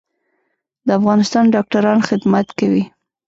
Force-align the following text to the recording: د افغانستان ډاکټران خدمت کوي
د 0.85 0.89
افغانستان 0.99 1.45
ډاکټران 1.55 1.99
خدمت 2.09 2.47
کوي 2.59 2.83